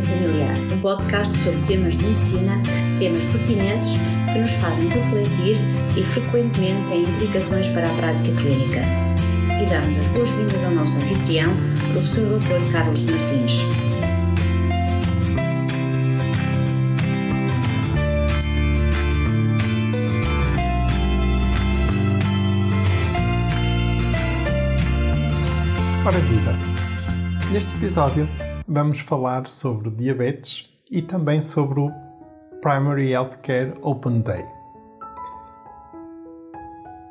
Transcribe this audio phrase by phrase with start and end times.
[0.00, 2.62] Familiar, um podcast sobre temas de medicina,
[2.98, 3.90] temas pertinentes
[4.32, 5.58] que nos fazem refletir
[5.96, 8.80] e frequentemente têm implicações para a prática clínica.
[9.60, 11.54] E damos as boas-vindas ao nosso anfitrião,
[11.90, 12.72] professor Dr.
[12.72, 13.62] Carlos Martins.
[26.06, 26.56] Ora viva!
[27.52, 28.26] Neste episódio
[28.72, 31.90] vamos falar sobre diabetes e também sobre o
[32.62, 34.46] Primary Healthcare Open Day.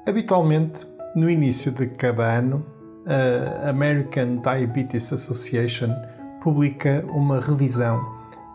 [0.07, 2.65] Habitualmente, no início de cada ano,
[3.05, 5.93] a American Diabetes Association
[6.41, 8.03] publica uma revisão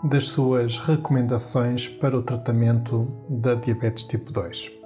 [0.02, 4.85] das suas recomendações para o tratamento da diabetes tipo 2.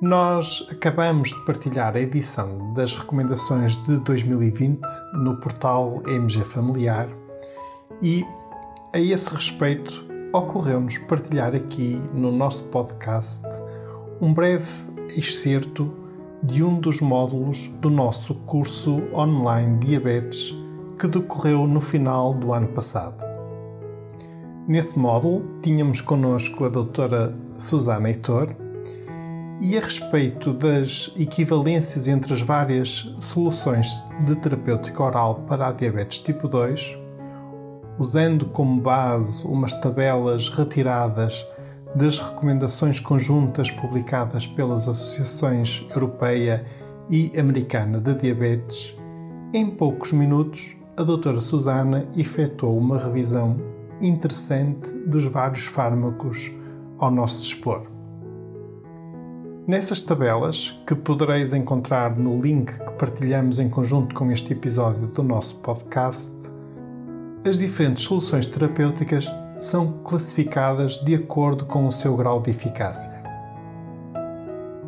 [0.00, 4.82] Nós acabamos de partilhar a edição das recomendações de 2020
[5.14, 7.08] no portal MG Familiar
[8.02, 8.22] e,
[8.92, 13.46] a esse respeito, ocorreu-nos partilhar aqui no nosso podcast
[14.20, 14.70] um breve
[15.16, 15.90] excerto
[16.42, 20.54] de um dos módulos do nosso curso online Diabetes
[20.98, 23.24] que decorreu no final do ano passado.
[24.68, 28.65] Nesse módulo, tínhamos connosco a doutora Susana Heitor,
[29.60, 36.18] e a respeito das equivalências entre as várias soluções de terapêutica oral para a diabetes
[36.18, 36.98] tipo 2,
[37.98, 41.46] usando como base umas tabelas retiradas
[41.94, 46.66] das recomendações conjuntas publicadas pelas associações europeia
[47.08, 48.94] e americana de diabetes,
[49.54, 53.56] em poucos minutos a doutora Susana efetuou uma revisão
[54.00, 56.50] interessante dos vários fármacos
[56.98, 57.95] ao nosso dispor.
[59.66, 65.24] Nessas tabelas, que podereis encontrar no link que partilhamos em conjunto com este episódio do
[65.24, 66.32] nosso podcast,
[67.44, 69.28] as diferentes soluções terapêuticas
[69.60, 73.12] são classificadas de acordo com o seu grau de eficácia.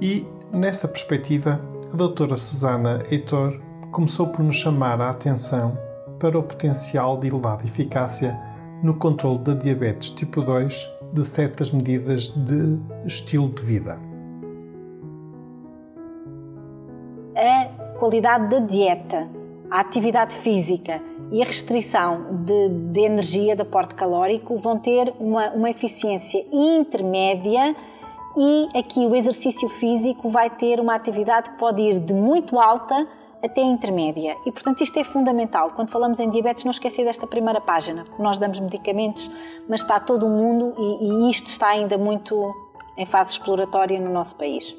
[0.01, 1.61] E, nessa perspectiva,
[1.93, 5.77] a doutora Susana Heitor começou por nos chamar a atenção
[6.21, 8.39] para o potencial de elevada eficácia
[8.81, 14.08] no controle da diabetes tipo 2 de certas medidas de estilo de vida.
[17.99, 19.29] Qualidade da dieta,
[19.71, 25.51] a atividade física e a restrição de, de energia, de aporte calórico, vão ter uma,
[25.51, 27.77] uma eficiência intermédia
[28.37, 33.07] e aqui o exercício físico vai ter uma atividade que pode ir de muito alta
[33.43, 34.37] até intermédia.
[34.47, 35.71] E, portanto, isto é fundamental.
[35.75, 38.05] Quando falamos em diabetes, não esquecer desta primeira página.
[38.19, 39.31] Nós damos medicamentos,
[39.69, 42.55] mas está todo o mundo e, e isto está ainda muito
[42.97, 44.77] em fase exploratória no nosso país.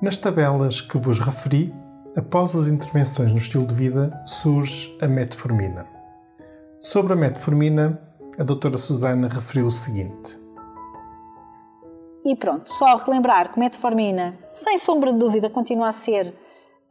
[0.00, 1.74] Nas tabelas que vos referi,
[2.14, 5.86] após as intervenções no estilo de vida, surge a metformina.
[6.78, 7.98] Sobre a metformina,
[8.38, 10.38] a doutora Susana referiu o seguinte.
[12.22, 16.34] E pronto, só relembrar que metformina, sem sombra de dúvida, continua a ser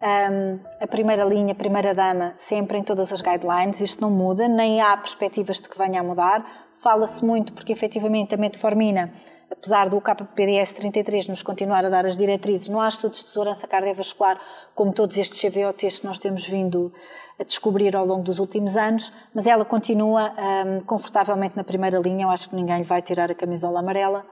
[0.01, 3.81] um, a primeira linha, a primeira dama, sempre em todas as guidelines.
[3.81, 6.43] Isto não muda, nem há perspectivas de que venha a mudar.
[6.81, 9.13] Fala-se muito porque, efetivamente, a metformina
[9.51, 13.67] apesar do KPPDS 33 nos continuar a dar as diretrizes, não há estudos de segurança
[13.67, 14.39] cardiovascular
[14.73, 16.91] como todos estes CVOTs que nós temos vindo
[17.39, 20.33] a descobrir ao longo dos últimos anos, mas ela continua
[20.65, 24.25] um, confortavelmente na primeira linha, eu acho que ninguém lhe vai tirar a camisola amarela,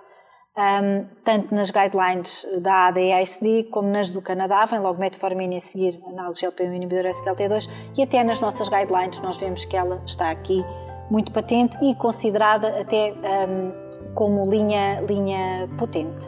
[0.55, 5.99] um, tanto nas guidelines da ADASD como nas do Canadá, vem logo metformina a seguir
[6.05, 10.63] análogo GLP-1 inibidor SGLT2 e até nas nossas guidelines nós vemos que ela está aqui
[11.09, 13.82] muito patente e considerada até um,
[14.13, 16.25] como linha, linha potente.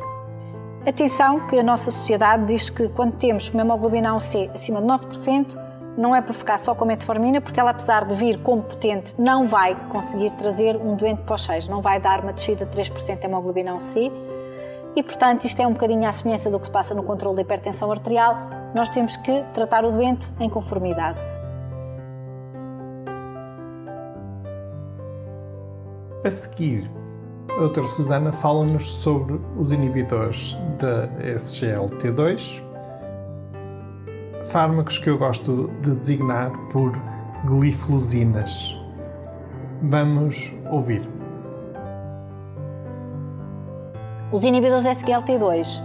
[0.86, 5.58] Atenção que a nossa sociedade diz que quando temos uma hemoglobina A1C acima de 9%,
[5.98, 9.48] não é para ficar só com metformina, porque ela, apesar de vir como potente, não
[9.48, 13.20] vai conseguir trazer um doente para os 6, não vai dar uma descida de 3%
[13.20, 14.12] de hemoglobina A1C.
[14.96, 17.42] E, portanto, isto é um bocadinho à semelhança do que se passa no controle da
[17.42, 18.38] hipertensão arterial.
[18.76, 21.20] Nós temos que tratar o doente em conformidade.
[26.24, 26.90] A seguir,
[27.56, 31.08] a doutora Susana fala-nos sobre os inibidores da
[31.38, 32.62] SGLT2,
[34.52, 36.92] fármacos que eu gosto de designar por
[37.46, 38.78] gliflosinas.
[39.82, 41.08] Vamos ouvir.
[44.34, 45.82] Os inibidores SGLT2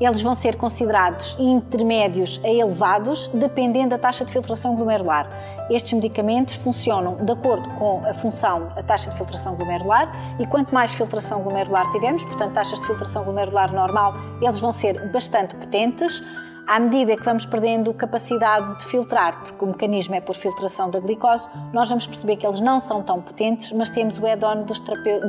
[0.00, 5.28] eles vão ser considerados intermédios a elevados, dependendo da taxa de filtração glomerular.
[5.70, 10.74] Estes medicamentos funcionam de acordo com a função, a taxa de filtração glomerular, e quanto
[10.74, 16.20] mais filtração glomerular tivermos, portanto, taxas de filtração glomerular normal, eles vão ser bastante potentes
[16.66, 21.00] à medida que vamos perdendo capacidade de filtrar, porque o mecanismo é por filtração da
[21.00, 24.78] glicose, nós vamos perceber que eles não são tão potentes, mas temos o add-on dos,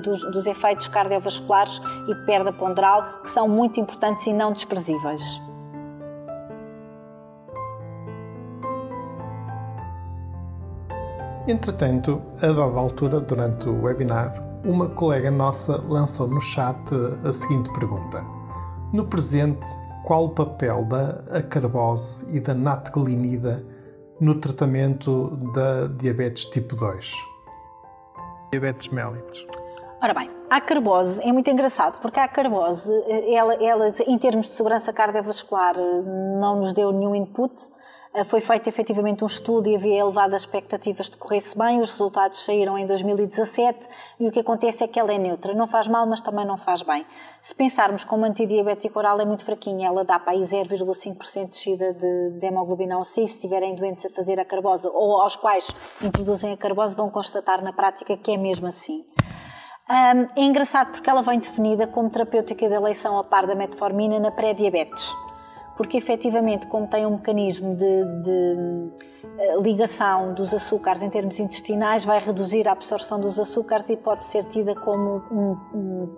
[0.04, 5.51] dos, dos efeitos cardiovasculares e perda ponderal, que são muito importantes e não desprezíveis.
[11.48, 16.78] Entretanto, a dada altura, durante o webinar, uma colega nossa lançou no chat
[17.24, 18.24] a seguinte pergunta:
[18.94, 19.66] No presente,
[20.06, 23.66] qual o papel da acarbose e da natglinida
[24.20, 27.12] no tratamento da diabetes tipo 2?
[28.52, 29.48] Diabetes mellitus.
[30.00, 32.92] Ora bem, a carbose é muito engraçado, porque a carbose,
[33.34, 37.82] ela, ela, em termos de segurança cardiovascular, não nos deu nenhum input, eh,
[38.26, 41.80] foi feito efetivamente um estudo e havia elevadas expectativas de corresse bem.
[41.80, 43.88] Os resultados saíram em 2017
[44.20, 45.54] e o que acontece é que ela é neutra.
[45.54, 47.06] Não faz mal, mas também não faz bem.
[47.42, 51.94] Se pensarmos como antidiabético oral é muito fraquinha, ela dá para aí 0,5% de descida
[51.94, 53.28] de, de hemoglobina A1C.
[53.28, 55.70] Se tiverem doentes a fazer a carbose ou aos quais
[56.04, 59.06] introduzem a carbose, vão constatar na prática que é mesmo assim.
[59.90, 64.20] Um, é engraçado porque ela vem definida como terapêutica de eleição a par da metformina
[64.20, 65.14] na pré-diabetes
[65.76, 68.90] porque efetivamente, como tem um mecanismo de, de,
[69.38, 74.26] eh, ligação dos açúcares em termos intestinais, vai reduzir a absorção dos açúcares e pode
[74.26, 76.10] ser tida como um, um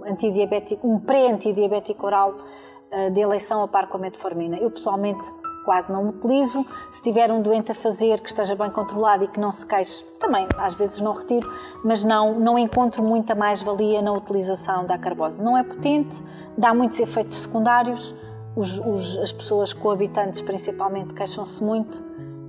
[0.83, 4.57] um pré-antidiabético oral uh, de eleição a par com a metformina.
[4.57, 5.29] Eu pessoalmente
[5.63, 6.65] quase não utilizo.
[6.91, 10.03] Se tiver um doente a fazer que esteja bem controlado e que não se queixe,
[10.19, 11.51] também às vezes não retiro,
[11.83, 15.41] mas não, não encontro muita mais-valia na utilização da carbose.
[15.41, 16.21] Não é potente,
[16.57, 18.13] dá muitos efeitos secundários
[18.55, 22.03] os, os, as pessoas coabitantes principalmente queixam-se muito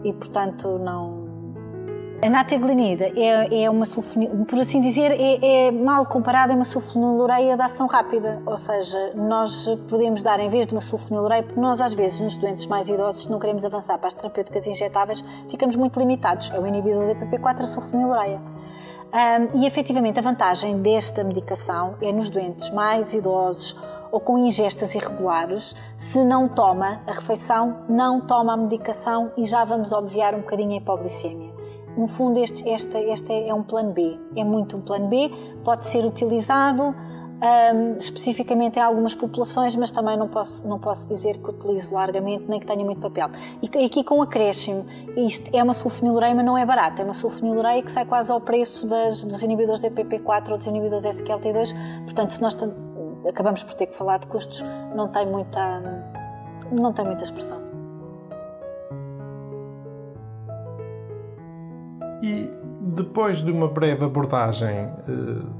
[0.05, 1.25] e, portanto, não.
[2.23, 6.65] A nataglinida é, é uma sulfonilureia, por assim dizer, é, é mal comparada a uma
[6.65, 11.61] sulfonilureia de ação rápida, ou seja, nós podemos dar em vez de uma sulfonilureia, porque
[11.61, 15.23] nós às vezes nos doentes mais idosos, se não queremos avançar para as terapêuticas injetáveis,
[15.51, 16.51] ficamos muito limitados.
[16.55, 18.41] É o inibidor da PP4, a sulfonilureia.
[19.15, 23.77] Um, e efetivamente a vantagem desta medicação é nos doentes mais idosos
[24.15, 29.65] ou com ingestas irregulares, se não toma a refeição, não toma a medicação e já
[29.65, 31.53] vamos obviar um bocadinho a hipoglicemia.
[31.97, 35.33] No fundo, este, este, este é um plano B, é muito um plano B,
[35.65, 41.39] pode ser utilizado um, especificamente em algumas populações, mas também não posso, não posso dizer
[41.39, 43.31] que utilize largamente nem que tenha muito papel.
[43.61, 44.87] E aqui com acréscimo,
[45.17, 48.41] isto é uma sulfonilureia, mas não é barata, é uma sulfonilureia que sai quase ao
[48.41, 51.75] preço das, dos inibidores de PP4 ou dos inibidores SQLT2,
[52.05, 52.55] portanto, se nós
[53.29, 54.63] acabamos por ter que falar de custos,
[54.95, 55.81] não tem muita,
[56.71, 57.63] não tem muita expressão.
[62.23, 62.51] E
[62.81, 64.93] depois de uma breve abordagem eh,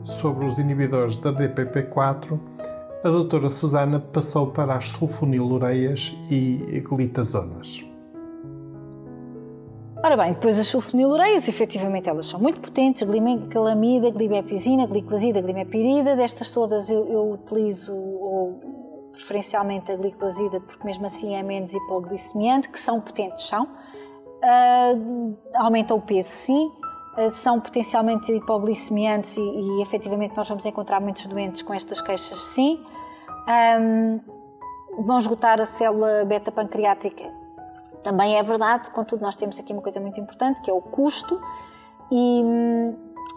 [0.05, 2.39] sobre os inibidores da DPP4,
[3.03, 7.85] a doutora Susana passou para as sulfonilureias e glitazonas.
[10.05, 16.51] Ora bem, depois as sulfonilureias, efetivamente elas são muito potentes, glimecalamida, glibepizina, gliclazida, glimepirida, destas
[16.51, 22.79] todas eu, eu utilizo ou, preferencialmente a gliclazida porque mesmo assim é menos hipoglicemiante, que
[22.79, 23.65] são potentes, são.
[23.65, 26.71] Uh, aumentam o peso, sim,
[27.17, 32.45] uh, são potencialmente hipoglicemiantes e, e efetivamente nós vamos encontrar muitos doentes com estas queixas,
[32.45, 32.79] sim.
[33.81, 34.21] Um,
[35.03, 37.44] vão esgotar a célula beta-pancreática
[38.05, 41.41] também é verdade, contudo, nós temos aqui uma coisa muito importante que é o custo
[42.13, 42.43] e,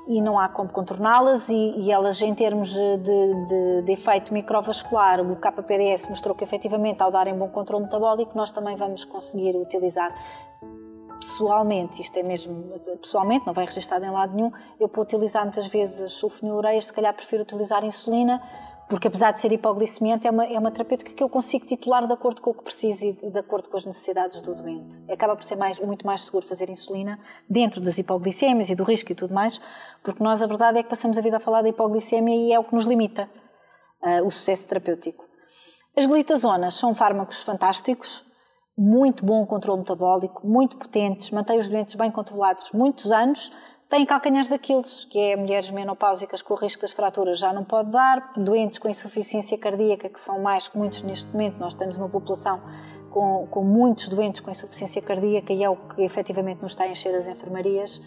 [0.08, 5.22] e não há como contorná-las e, e, elas em termos de, de, de, efeito microvascular,
[5.22, 10.14] o KPDS mostrou que efetivamente ao darem bom controle metabólico nós também vamos conseguir utilizar
[11.18, 15.66] pessoalmente, isto é mesmo pessoalmente, não vai registado em lado nenhum, eu para utilizar muitas
[15.66, 18.40] vezes as sulfonilureias, se calhar prefiro utilizar insulina
[18.90, 22.14] porque apesar de ser hipoglicemiante, é uma, é uma terapêutica que eu consigo titular de
[22.14, 25.02] acordo com o que preciso e de acordo com as necessidades do doente.
[25.12, 29.12] Acaba por ser mais, muito mais seguro fazer insulina dentro das hipoglicemias e do risco
[29.12, 29.60] e tudo mais,
[30.02, 32.60] porque nós a verdade é que passamos a vida a falar da hipoglicemia e é
[32.60, 33.30] o que nos limita
[34.02, 35.26] uh, o sucesso terapêutico.
[35.96, 38.24] As glitazonas são fármacos fantásticos,
[38.78, 43.52] muito bom controle metabólico, muito potentes, mantém os doentes bem controlados muitos anos,
[43.90, 47.90] tem calcanhares daqueles, que é mulheres menopáusicas com o risco das fraturas já não pode
[47.90, 52.10] dar, doentes com insuficiência cardíaca, que são mais que muitos neste momento, nós temos uma
[52.10, 52.62] população
[53.10, 56.88] com, com muitos doentes com insuficiência cardíaca e é o que efetivamente nos está a
[56.90, 58.02] encher as enfermarias,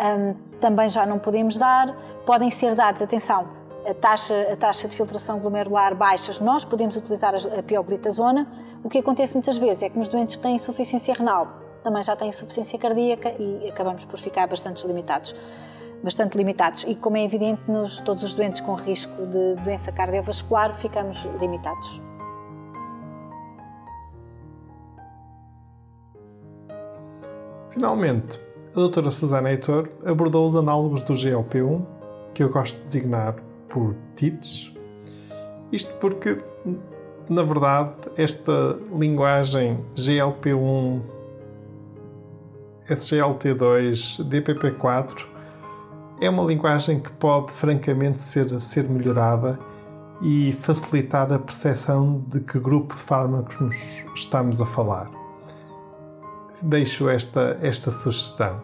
[0.00, 1.92] um, também já não podemos dar.
[2.24, 3.48] Podem ser dados, atenção,
[3.84, 8.46] a taxa, a taxa de filtração glomerular baixas, nós podemos utilizar a pioglitazona.
[8.84, 12.16] O que acontece muitas vezes é que nos doentes que têm insuficiência renal, também já
[12.16, 15.34] têm insuficiência cardíaca e acabamos por ficar bastante limitados.
[16.02, 16.84] Bastante limitados.
[16.86, 22.00] E como é evidente, nos todos os doentes com risco de doença cardiovascular, ficamos limitados.
[27.70, 28.40] Finalmente,
[28.72, 31.84] a doutora Susana Heitor abordou os análogos do GLP-1,
[32.34, 33.36] que eu gosto de designar
[33.68, 34.72] por TITs.
[35.70, 36.38] Isto porque,
[37.28, 41.02] na verdade, esta linguagem GLP-1,
[42.88, 45.26] SGLT2, DPP4
[46.20, 49.58] é uma linguagem que pode francamente ser, ser melhorada
[50.22, 53.76] e facilitar a percepção de que grupo de fármacos
[54.14, 55.10] estamos a falar.
[56.60, 58.60] Deixo esta, esta sugestão.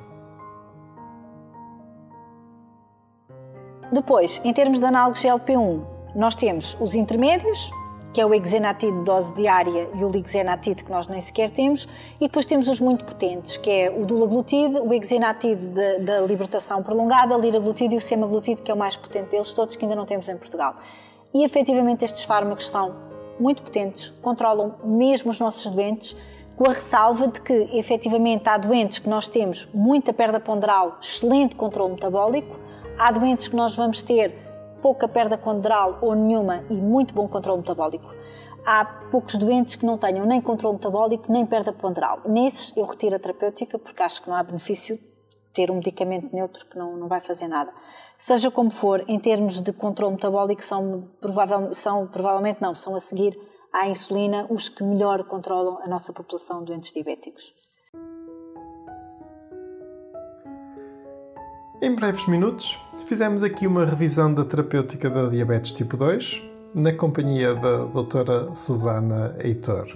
[3.93, 5.85] Depois, em termos de análogos GLP-1,
[6.16, 7.71] nós temos os intermédios,
[8.14, 11.88] que é o exenatide de dose diária e o lixenatide, que nós nem sequer temos,
[12.21, 17.37] e depois temos os muito potentes, que é o dulaglutide, o exenatide da libertação prolongada,
[17.37, 20.06] o liraglutide e o semaglutide, que é o mais potente deles todos, que ainda não
[20.06, 20.76] temos em Portugal.
[21.35, 22.94] E efetivamente estes fármacos são
[23.40, 26.16] muito potentes, controlam mesmo os nossos doentes,
[26.56, 31.56] com a ressalva de que efetivamente há doentes que nós temos muita perda ponderal, excelente
[31.56, 32.56] controle metabólico,
[32.97, 34.43] há doentes que nós vamos ter
[34.84, 38.06] pouca perda ponderal ou nenhuma e muito bom controle metabólico.
[38.66, 42.20] Há poucos doentes que não tenham nem controle metabólico nem perda ponderal.
[42.26, 44.98] Nesses eu retiro a terapêutica porque acho que não há benefício
[45.54, 47.72] ter um medicamento neutro que não, não vai fazer nada.
[48.18, 53.00] Seja como for, em termos de controle metabólico, são, provavel, são provavelmente não, são a
[53.00, 53.40] seguir
[53.72, 57.54] à insulina os que melhor controlam a nossa população de doentes diabéticos.
[61.83, 66.40] Em breves minutos, fizemos aqui uma revisão da terapêutica da diabetes tipo 2,
[66.73, 69.87] na companhia da doutora Susana Heitor.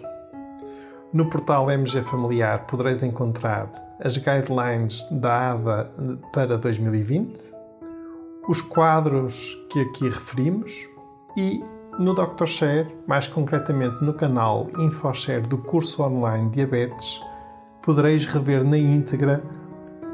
[1.13, 3.71] No portal MG Familiar podereis encontrar
[4.01, 5.91] as guidelines da ADA
[6.33, 7.55] para 2020,
[8.49, 10.73] os quadros que aqui referimos
[11.37, 11.65] e
[11.99, 12.47] no Dr.
[12.47, 17.21] Share, mais concretamente no canal InfoShare do curso online Diabetes,
[17.83, 19.43] podereis rever na íntegra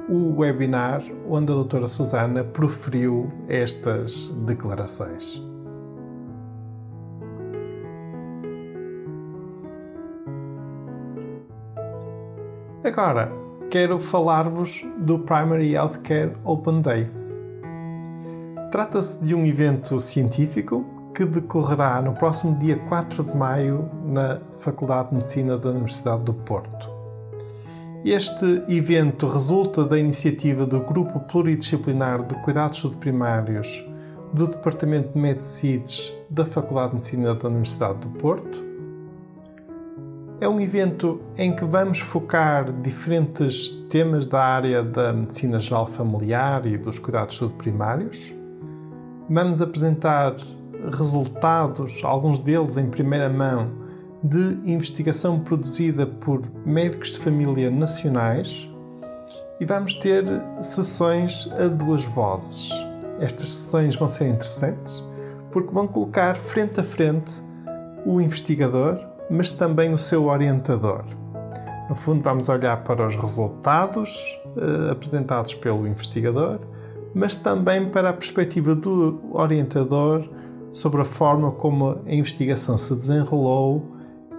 [0.08, 5.42] o webinar onde a doutora Susana proferiu estas declarações.
[12.84, 13.32] Agora,
[13.70, 17.10] quero falar-vos do Primary Healthcare Open Day.
[18.70, 20.84] Trata-se de um evento científico
[21.14, 26.34] que decorrerá no próximo dia 4 de maio na Faculdade de Medicina da Universidade do
[26.34, 26.93] Porto.
[28.04, 33.82] Este evento resulta da iniciativa do Grupo Pluridisciplinar de Cuidados Subprimários
[34.30, 38.62] do Departamento de Medicides da Faculdade de Medicina da Universidade do Porto.
[40.38, 46.66] É um evento em que vamos focar diferentes temas da área da medicina geral familiar
[46.66, 48.34] e dos cuidados subprimários.
[49.30, 50.36] Vamos apresentar
[50.92, 53.83] resultados, alguns deles em primeira mão,
[54.24, 58.70] de investigação produzida por médicos de família nacionais
[59.60, 60.24] e vamos ter
[60.62, 62.70] sessões a duas vozes.
[63.20, 65.04] Estas sessões vão ser interessantes
[65.52, 67.30] porque vão colocar frente a frente
[68.06, 68.98] o investigador,
[69.30, 71.04] mas também o seu orientador.
[71.90, 76.60] No fundo, vamos olhar para os resultados uh, apresentados pelo investigador,
[77.14, 80.26] mas também para a perspectiva do orientador
[80.72, 83.93] sobre a forma como a investigação se desenrolou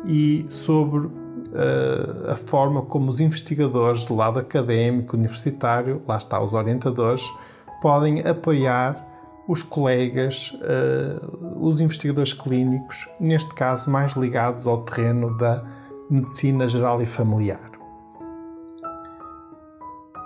[0.06, 1.08] e sobre
[1.56, 7.24] uh, a forma como os investigadores do lado académico, universitário, lá está, os orientadores,
[7.82, 9.06] podem apoiar
[9.48, 15.64] os colegas, uh, os investigadores clínicos, neste caso mais ligados ao terreno da
[16.10, 17.72] medicina geral e familiar.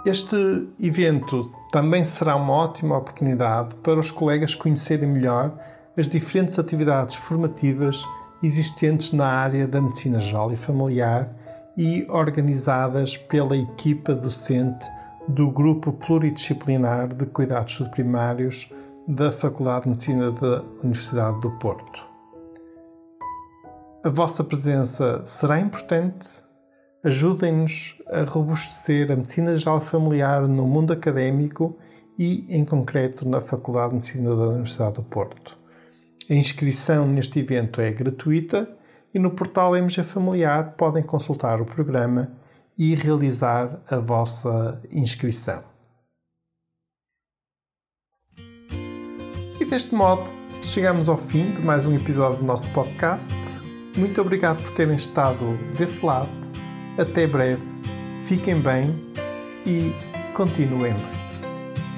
[0.05, 5.53] Este evento também será uma ótima oportunidade para os colegas conhecerem melhor
[5.97, 8.01] as diferentes atividades formativas
[8.41, 11.34] existentes na área da medicina geral e familiar
[11.77, 14.86] e organizadas pela equipa docente
[15.27, 18.72] do Grupo Pluridisciplinar de Cuidados Subprimários
[19.08, 22.03] da Faculdade de Medicina da Universidade do Porto.
[24.03, 26.27] A vossa presença será importante.
[27.03, 31.77] Ajudem-nos a robustecer a medicina geral familiar no mundo académico
[32.17, 35.58] e, em concreto, na Faculdade de Medicina da Universidade do Porto.
[36.29, 38.69] A inscrição neste evento é gratuita
[39.12, 42.31] e no portal MG Familiar podem consultar o programa
[42.77, 45.63] e realizar a vossa inscrição.
[49.59, 50.24] E deste modo,
[50.62, 53.33] chegamos ao fim de mais um episódio do nosso podcast.
[53.98, 56.29] Muito obrigado por terem estado desse lado.
[56.95, 57.63] Até breve.
[58.27, 58.95] Fiquem bem
[59.65, 59.91] e
[60.36, 60.93] continuem.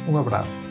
[0.07, 0.70] Um abraço.